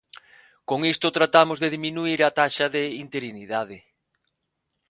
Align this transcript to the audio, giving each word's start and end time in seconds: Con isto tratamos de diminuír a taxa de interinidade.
Con 0.69 0.79
isto 0.93 1.15
tratamos 1.17 1.57
de 1.59 1.71
diminuír 1.75 2.19
a 2.23 2.33
taxa 2.39 2.65
de 2.75 2.83
interinidade. 3.05 3.77